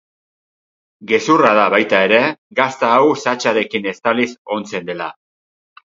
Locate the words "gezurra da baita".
1.11-2.01